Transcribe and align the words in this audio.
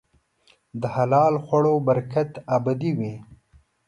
د 0.81 0.83
حلال 0.95 1.33
خوړو 1.45 1.75
برکت 1.87 2.31
ابدي 2.55 2.91
وي. 2.99 3.13